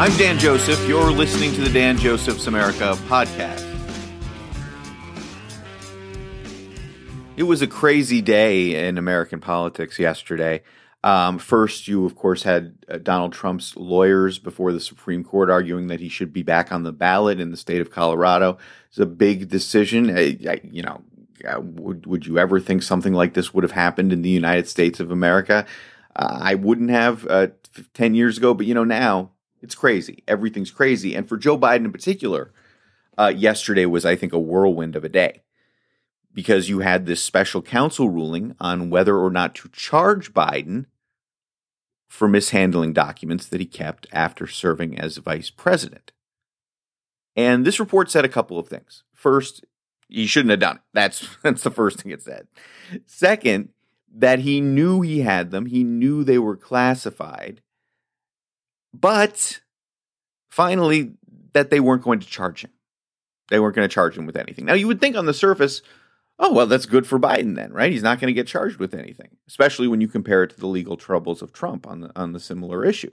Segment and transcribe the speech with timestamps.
[0.00, 0.88] I'm Dan Joseph.
[0.88, 3.66] You're listening to the Dan Joseph's America podcast.
[7.36, 10.62] It was a crazy day in American politics yesterday.
[11.04, 15.88] Um, first, you, of course, had uh, Donald Trump's lawyers before the Supreme Court arguing
[15.88, 18.56] that he should be back on the ballot in the state of Colorado.
[18.88, 20.16] It's a big decision.
[20.16, 21.02] I, I, you know,
[21.46, 24.66] uh, would, would you ever think something like this would have happened in the United
[24.66, 25.66] States of America?
[26.16, 27.48] Uh, I wouldn't have uh,
[27.92, 29.32] 10 years ago, but you know, now
[29.62, 30.22] it's crazy.
[30.26, 31.14] Everything's crazy.
[31.14, 32.52] And for Joe Biden in particular,
[33.18, 35.42] uh, yesterday was, I think, a whirlwind of a day
[36.32, 40.86] because you had this special counsel ruling on whether or not to charge Biden
[42.08, 46.12] for mishandling documents that he kept after serving as vice president.
[47.36, 49.04] And this report said a couple of things.
[49.14, 49.64] First,
[50.08, 50.82] he shouldn't have done it.
[50.92, 52.48] That's that's the first thing it said.
[53.06, 53.70] Second,
[54.12, 57.60] that he knew he had them, he knew they were classified,
[58.92, 59.60] but
[60.48, 61.12] finally
[61.52, 62.70] that they weren't going to charge him.
[63.50, 64.64] They weren't going to charge him with anything.
[64.64, 65.82] Now you would think on the surface,
[66.38, 67.92] oh, well, that's good for Biden then, right?
[67.92, 70.66] He's not going to get charged with anything, especially when you compare it to the
[70.66, 73.10] legal troubles of Trump on the, on the similar issue.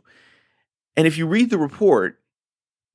[0.95, 2.19] And if you read the report,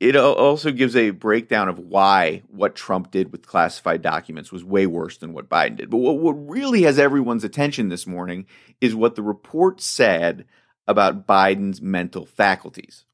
[0.00, 4.84] it also gives a breakdown of why what Trump did with classified documents was way
[4.84, 5.90] worse than what Biden did.
[5.90, 8.46] But what, what really has everyone's attention this morning
[8.80, 10.44] is what the report said
[10.86, 13.04] about Biden's mental faculties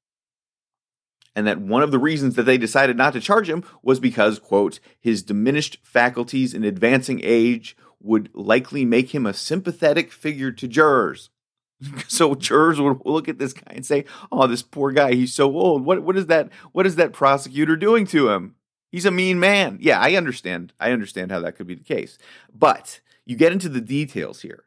[1.39, 4.41] and that one of the reasons that they decided not to charge him was because,
[4.41, 10.67] quote, his diminished faculties in advancing age would likely make him a sympathetic figure to
[10.67, 11.31] jurors.
[12.09, 15.57] so jurors would look at this guy and say, "Oh, this poor guy, he's so
[15.57, 15.85] old.
[15.85, 18.57] What what is that what is that prosecutor doing to him?
[18.91, 20.73] He's a mean man." Yeah, I understand.
[20.81, 22.19] I understand how that could be the case.
[22.53, 24.65] But you get into the details here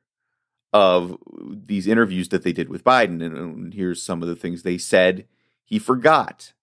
[0.73, 4.77] of these interviews that they did with Biden and here's some of the things they
[4.77, 5.25] said
[5.65, 6.53] he forgot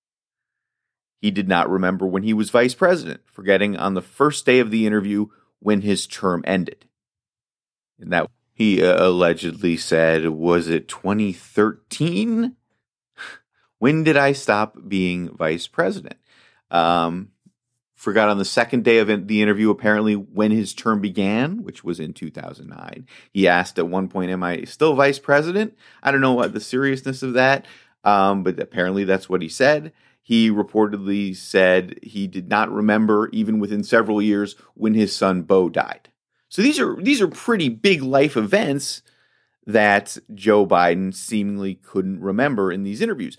[1.21, 4.71] he did not remember when he was vice president, forgetting on the first day of
[4.71, 5.27] the interview
[5.59, 6.87] when his term ended.
[7.99, 12.55] And that he uh, allegedly said, was it 2013?
[13.79, 16.17] when did I stop being vice president?
[16.71, 17.31] Um,
[17.99, 21.99] forgot on the second day of the interview, apparently, when his term began, which was
[21.99, 23.07] in 2009.
[23.33, 25.77] He asked at one point, Am I still vice president?
[26.03, 27.67] I don't know what the seriousness of that,
[28.05, 29.93] um, but apparently that's what he said.
[30.23, 35.69] He reportedly said he did not remember, even within several years, when his son Beau
[35.69, 36.09] died.
[36.49, 39.03] So these are these are pretty big life events
[39.67, 43.37] that Joe Biden seemingly couldn't remember in these interviews.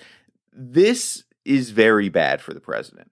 [0.51, 3.09] This is very bad for the president.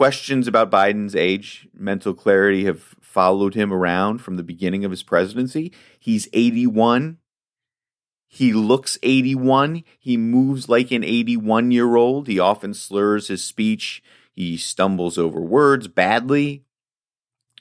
[0.00, 5.02] Questions about Biden's age, mental clarity have followed him around from the beginning of his
[5.02, 5.74] presidency.
[5.98, 7.18] He's 81.
[8.26, 9.84] He looks 81.
[9.98, 12.28] He moves like an 81 year old.
[12.28, 14.02] He often slurs his speech.
[14.32, 16.64] He stumbles over words badly,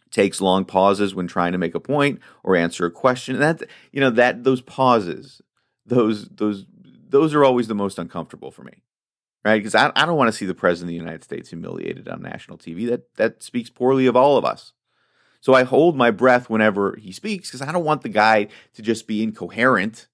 [0.10, 3.36] takes long pauses when trying to make a point or answer a question.
[3.36, 5.42] And that, you know, that those pauses,
[5.86, 6.66] those, those,
[7.10, 8.82] those are always the most uncomfortable for me,
[9.44, 9.58] right?
[9.58, 12.22] Because I, I don't want to see the president of the United States humiliated on
[12.22, 12.88] national TV.
[12.88, 14.74] That, that speaks poorly of all of us.
[15.42, 18.82] So I hold my breath whenever he speaks because I don't want the guy to
[18.82, 20.08] just be incoherent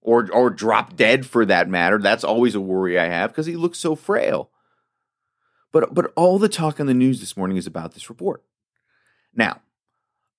[0.00, 1.98] or or drop dead for that matter.
[1.98, 4.50] That's always a worry I have because he looks so frail.
[5.72, 8.42] But but all the talk on the news this morning is about this report.
[9.34, 9.60] Now,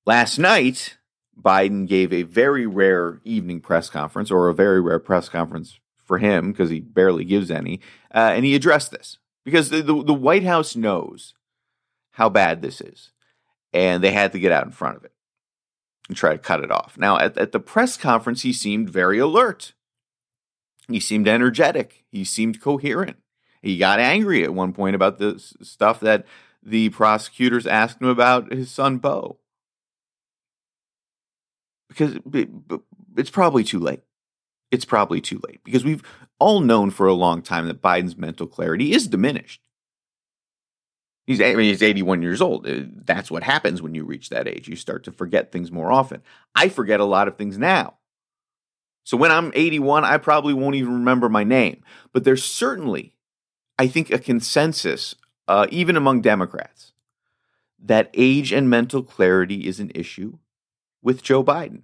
[0.05, 0.97] last night
[1.39, 5.79] Biden gave a very rare evening press conference, or a very rare press conference
[6.13, 7.79] for him because he barely gives any,
[8.13, 11.33] uh, and he addressed this because the, the, the White House knows
[12.11, 13.11] how bad this is,
[13.73, 15.11] and they had to get out in front of it
[16.07, 16.99] and try to cut it off.
[16.99, 19.73] Now, at, at the press conference, he seemed very alert.
[20.87, 22.03] He seemed energetic.
[22.11, 23.17] He seemed coherent.
[23.63, 26.27] He got angry at one point about the stuff that
[26.61, 29.39] the prosecutors asked him about his son, Beau.
[31.89, 32.19] Because
[33.17, 34.03] it's probably too late.
[34.73, 36.01] It's probably too late because we've
[36.39, 39.61] all known for a long time that Biden's mental clarity is diminished.
[41.27, 42.67] He's, I mean, he's 81 years old.
[42.67, 44.67] Uh, that's what happens when you reach that age.
[44.67, 46.23] You start to forget things more often.
[46.55, 47.97] I forget a lot of things now.
[49.03, 51.83] So when I'm 81, I probably won't even remember my name.
[52.11, 53.13] But there's certainly,
[53.77, 55.13] I think, a consensus,
[55.47, 56.93] uh, even among Democrats,
[57.77, 60.39] that age and mental clarity is an issue
[61.03, 61.83] with Joe Biden.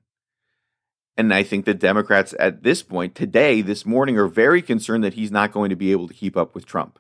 [1.20, 5.16] And I think the Democrats at this point, today, this morning, are very concerned that
[5.16, 6.98] he's not going to be able to keep up with Trump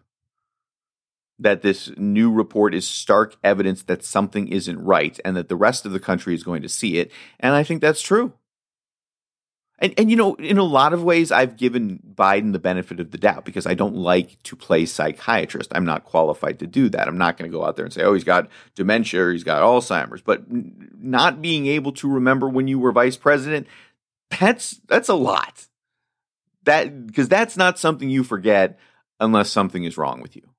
[1.40, 5.86] that this new report is stark evidence that something isn't right and that the rest
[5.86, 7.14] of the country is going to see it.
[7.40, 8.34] And I think that's true.
[9.82, 13.12] And, and you know, in a lot of ways, I've given Biden the benefit of
[13.12, 15.72] the doubt because I don't like to play psychiatrist.
[15.74, 17.08] I'm not qualified to do that.
[17.08, 19.46] I'm not going to go out there and say, oh, he's got dementia or he's
[19.46, 20.22] got Alzheimer's.
[20.22, 23.68] But not being able to remember when you were vice president,
[24.30, 25.68] that's that's a lot.
[26.64, 28.80] That because that's not something you forget
[29.20, 30.50] unless something is wrong with you.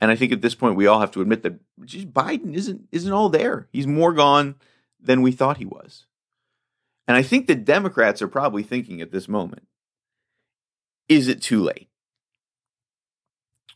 [0.00, 3.12] And I think at this point we all have to admit that Biden isn't isn't
[3.12, 3.68] all there.
[3.72, 4.56] He's more gone
[5.00, 6.06] than we thought he was.
[7.06, 9.66] And I think the Democrats are probably thinking at this moment,
[11.08, 11.88] is it too late?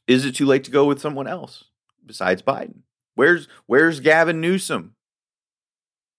[0.07, 1.65] Is it too late to go with someone else
[2.05, 2.83] besides Biden?
[3.15, 4.95] Where's where's Gavin Newsom?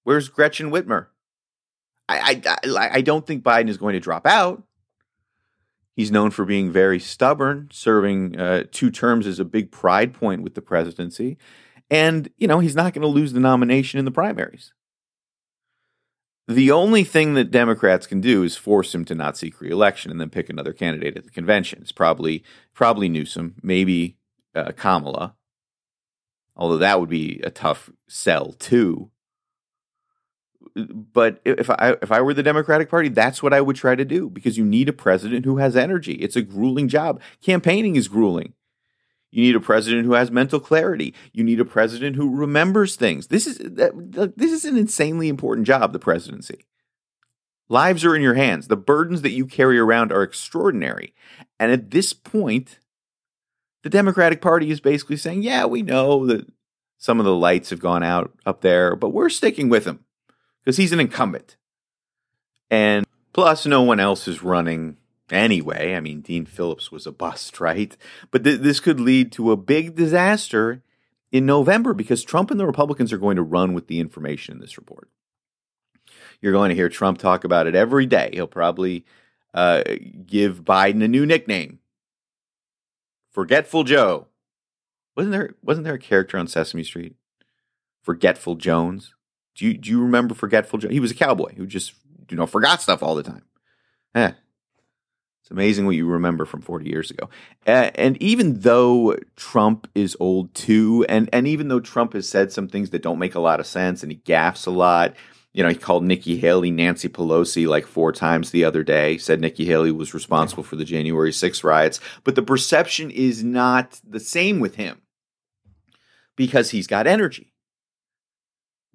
[0.03, 1.07] Where's Gretchen Whitmer?
[2.07, 4.63] I, I, I don't think Biden is going to drop out.
[5.96, 10.42] He's known for being very stubborn, serving uh, two terms is a big pride point
[10.42, 11.38] with the presidency.
[11.90, 14.74] And, you know, he's not going to lose the nomination in the primaries.
[16.48, 20.22] The only thing that Democrats can do is force him to not seek reelection and
[20.22, 21.80] then pick another candidate at the convention.
[21.81, 22.44] It's probably
[22.74, 24.18] probably Newsom, maybe
[24.54, 25.36] uh, Kamala,
[26.56, 29.10] although that would be a tough sell too
[30.75, 34.06] but if I if I were the Democratic Party, that's what I would try to
[34.06, 36.13] do because you need a president who has energy.
[36.13, 37.22] It's a grueling job.
[37.42, 38.54] Campaigning is grueling.
[39.31, 41.13] You need a president who has mental clarity.
[41.33, 43.27] You need a president who remembers things.
[43.27, 46.66] This is this is an insanely important job, the presidency.
[47.68, 48.68] Lives are in your hands.
[48.68, 51.13] The burdens that you carry around are extraordinary.
[51.60, 52.80] And at this point,
[53.83, 56.48] the Democratic Party is basically saying, "Yeah, we know that
[56.98, 60.00] some of the lights have gone out up there, but we're sticking with him."
[60.65, 61.56] Because he's an incumbent.
[62.71, 64.97] And plus, no one else is running
[65.29, 65.95] anyway.
[65.95, 67.95] I mean, Dean Phillips was a bust, right?
[68.31, 70.81] But th- this could lead to a big disaster
[71.31, 74.62] in November because Trump and the Republicans are going to run with the information in
[74.62, 75.09] this report.
[76.41, 78.29] You're going to hear Trump talk about it every day.
[78.33, 79.06] He'll probably
[79.53, 79.83] uh,
[80.25, 81.79] give Biden a new nickname,
[83.31, 84.27] Forgetful Joe.
[85.15, 87.15] Wasn't there wasn't there a character on Sesame Street,
[88.03, 89.14] Forgetful Jones?
[89.56, 90.90] Do you do you remember Forgetful Joe?
[90.90, 91.94] He was a cowboy who just
[92.30, 93.44] you know forgot stuff all the time.
[94.13, 94.31] Eh.
[95.42, 97.30] It's amazing what you remember from 40 years ago.
[97.68, 102.52] Uh, and even though Trump is old too, and, and even though Trump has said
[102.52, 105.13] some things that don't make a lot of sense and he gaffs a lot,
[105.54, 109.40] you know, he called Nikki Haley Nancy Pelosi like four times the other day, said
[109.40, 112.00] Nikki Haley was responsible for the January 6 riots.
[112.24, 115.04] But the perception is not the same with him
[116.36, 117.54] because he's got energy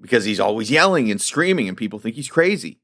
[0.00, 2.81] because he's always yelling and screaming and people think he's crazy.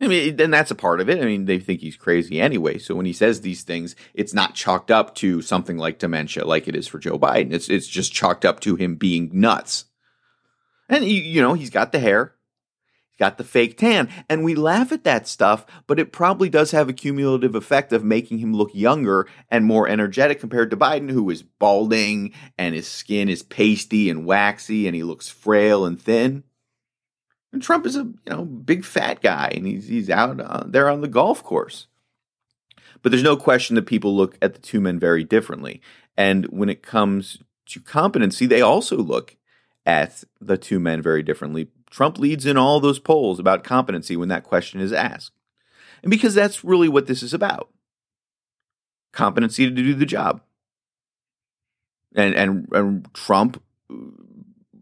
[0.00, 1.22] I mean, then that's a part of it.
[1.22, 2.78] I mean, they think he's crazy anyway.
[2.78, 6.66] So when he says these things, it's not chalked up to something like dementia, like
[6.66, 7.52] it is for Joe Biden.
[7.52, 9.84] It's it's just chalked up to him being nuts.
[10.88, 12.34] And you, you know, he's got the hair,
[13.22, 14.08] got the fake tan.
[14.28, 18.02] And we laugh at that stuff, but it probably does have a cumulative effect of
[18.02, 22.88] making him look younger and more energetic compared to Biden, who is balding and his
[22.88, 26.42] skin is pasty and waxy and he looks frail and thin.
[27.52, 30.90] And Trump is a you know big fat guy and he's he's out uh, there
[30.90, 31.86] on the golf course.
[33.02, 35.80] But there's no question that people look at the two men very differently.
[36.16, 39.36] And when it comes to competency, they also look
[39.86, 41.68] at the two men very differently.
[41.92, 45.32] Trump leads in all those polls about competency when that question is asked.
[46.02, 47.68] And because that's really what this is about
[49.12, 50.40] competency to do the job.
[52.14, 53.96] And, and, and Trump uh,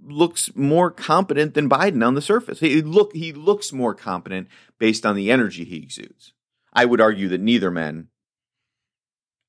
[0.06, 2.60] looks more competent than Biden on the surface.
[2.60, 4.46] He look he looks more competent
[4.78, 6.32] based on the energy he exudes.
[6.72, 8.06] I would argue that neither men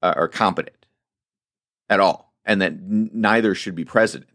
[0.02, 0.88] uh, are competent
[1.90, 4.31] at all, and that neither should be president.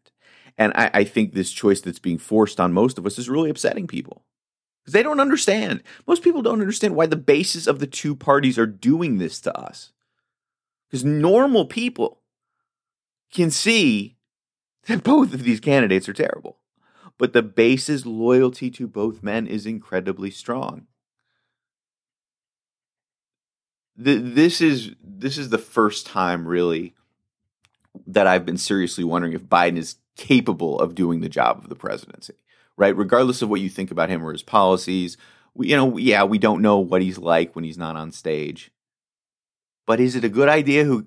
[0.59, 3.51] And I, I think this choice that's being forced on most of us is really
[3.51, 4.25] upsetting people
[4.83, 5.83] because they don't understand.
[6.07, 9.59] Most people don't understand why the basis of the two parties are doing this to
[9.59, 9.93] us.
[10.89, 12.21] Because normal people
[13.33, 14.17] can see
[14.87, 16.59] that both of these candidates are terrible.
[17.19, 20.87] But the base's loyalty to both men is incredibly strong.
[23.97, 26.95] The, this is this is the first time really
[28.07, 31.75] that I've been seriously wondering if Biden is capable of doing the job of the
[31.75, 32.35] presidency,
[32.77, 32.97] right?
[32.97, 35.17] Regardless of what you think about him or his policies,
[35.55, 38.71] we, you know, yeah, we don't know what he's like when he's not on stage.
[39.87, 41.07] But is it a good idea who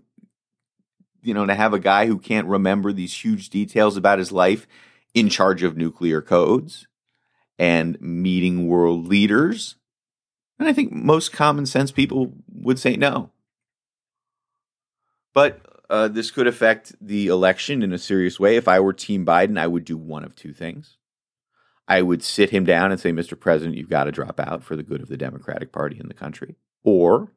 [1.22, 4.68] you know to have a guy who can't remember these huge details about his life
[5.14, 6.88] in charge of nuclear codes
[7.58, 9.76] and meeting world leaders?
[10.60, 13.32] And I think most common sense people would say no.
[15.34, 18.56] But uh, this could affect the election in a serious way.
[18.56, 20.98] If I were Team Biden, I would do one of two things.
[21.88, 23.40] I would sit him down and say, Mr.
[23.40, 26.14] President, you've got to drop out for the good of the Democratic Party in the
[26.14, 26.56] country.
[26.84, 27.32] Or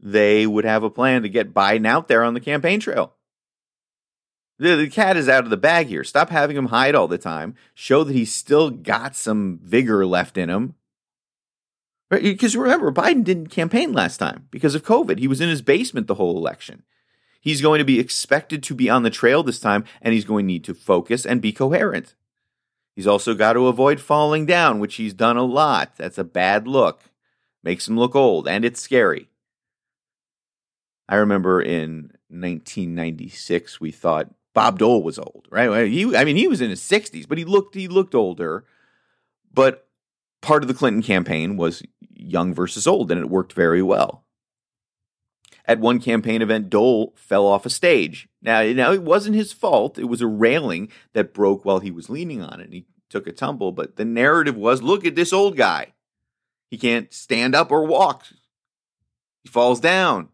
[0.00, 3.14] they would have a plan to get Biden out there on the campaign trail.
[4.58, 6.02] The, the cat is out of the bag here.
[6.02, 7.54] Stop having him hide all the time.
[7.74, 10.74] Show that he's still got some vigor left in him.
[12.10, 12.22] Right?
[12.22, 15.18] Because remember, Biden didn't campaign last time because of COVID.
[15.18, 16.82] He was in his basement the whole election.
[17.42, 20.44] He's going to be expected to be on the trail this time, and he's going
[20.44, 22.14] to need to focus and be coherent.
[22.94, 25.96] He's also got to avoid falling down, which he's done a lot.
[25.96, 27.02] That's a bad look.
[27.64, 29.28] Makes him look old, and it's scary.
[31.08, 35.88] I remember in 1996, we thought Bob Dole was old, right?
[35.88, 38.64] He, I mean, he was in his 60s, but he looked he looked older.
[39.52, 39.88] But
[40.42, 41.82] part of the Clinton campaign was
[42.14, 44.21] young versus old, and it worked very well.
[45.64, 48.28] At one campaign event, Dole fell off a stage.
[48.42, 49.98] Now, now it wasn't his fault.
[49.98, 52.64] It was a railing that broke while he was leaning on it.
[52.64, 55.92] And he took a tumble, but the narrative was, look at this old guy.
[56.70, 58.26] He can't stand up or walk.
[59.42, 60.30] He falls down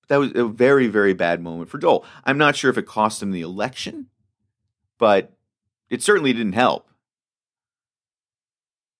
[0.00, 2.04] But that was a very, very bad moment for Dole.
[2.24, 4.06] I'm not sure if it cost him the election,
[4.98, 5.32] but
[5.90, 6.85] it certainly didn't help.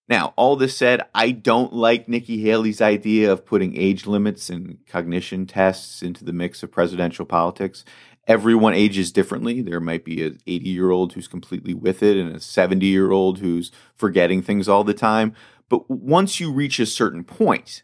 [0.09, 4.79] Now, all this said, I don't like Nikki Haley's idea of putting age limits and
[4.87, 7.85] cognition tests into the mix of presidential politics.
[8.29, 9.63] Everyone ages differently.
[9.63, 13.11] There might be an 80 year old who's completely with it and a 70 year
[13.11, 15.35] old who's forgetting things all the time.
[15.69, 17.83] But once you reach a certain point,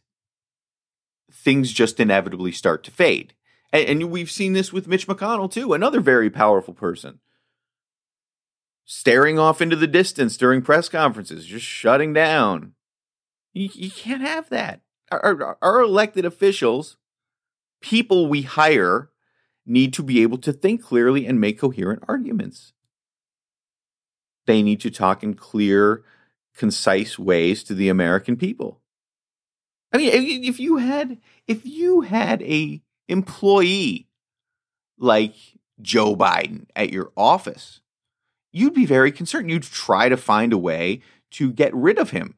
[1.33, 3.35] things just inevitably start to fade.
[3.73, 7.19] And, and we've seen this with Mitch McConnell, too, another very powerful person.
[8.95, 12.75] Staring off into the distance during press conferences, just shutting down.
[13.55, 14.83] You, you can't have that.
[15.11, 16.99] Our, our, our elected officials,
[17.81, 19.09] people we hire,
[19.65, 22.75] need to be able to think clearly and make coherent arguments.
[24.47, 26.05] They need to talk in clear,
[26.55, 28.83] concise ways to the American people.
[29.91, 31.17] I mean, if you had
[31.49, 34.09] if you had a employee
[34.99, 35.35] like
[35.81, 37.81] Joe Biden at your office,
[38.53, 39.51] you'd be very concerned.
[39.51, 41.01] You'd try to find a way
[41.33, 42.37] to get rid of him.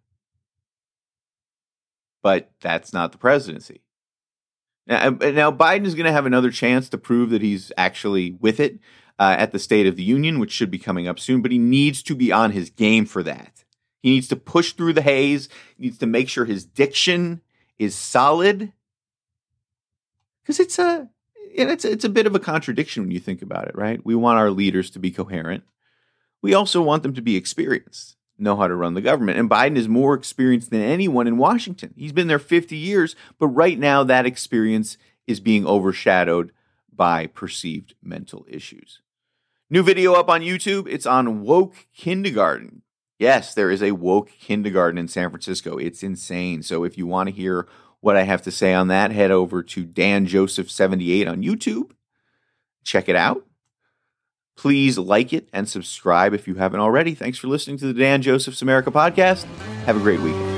[2.22, 3.82] But that's not the presidency.
[4.86, 8.60] Now, now Biden is going to have another chance to prove that he's actually with
[8.60, 8.78] it
[9.18, 11.58] uh, at the State of the Union, which should be coming up soon, but he
[11.58, 13.64] needs to be on his game for that.
[14.02, 15.48] He needs to push through the haze.
[15.76, 17.40] He needs to make sure his diction
[17.78, 18.72] is solid.
[20.42, 21.08] Because it's a
[21.54, 24.04] it's it's a bit of a contradiction when you think about it, right?
[24.04, 25.64] We want our leaders to be coherent.
[26.44, 29.38] We also want them to be experienced, know how to run the government.
[29.38, 31.94] And Biden is more experienced than anyone in Washington.
[31.96, 36.52] He's been there 50 years, but right now that experience is being overshadowed
[36.94, 39.00] by perceived mental issues.
[39.70, 40.86] New video up on YouTube.
[40.86, 42.82] It's on woke kindergarten.
[43.18, 45.78] Yes, there is a woke kindergarten in San Francisco.
[45.78, 46.62] It's insane.
[46.62, 47.66] So if you want to hear
[48.00, 51.92] what I have to say on that, head over to Dan Joseph 78 on YouTube.
[52.84, 53.46] Check it out.
[54.56, 57.14] Please like it and subscribe if you haven't already.
[57.14, 59.44] Thanks for listening to the Dan Joseph's America podcast.
[59.84, 60.53] Have a great weekend.